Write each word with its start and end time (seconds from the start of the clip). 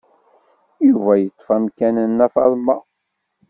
Yuba 0.87 1.13
yeṭṭef 1.17 1.47
amkan 1.55 1.95
n 2.01 2.07
Nna 2.11 2.27
Faḍma. 2.33 2.77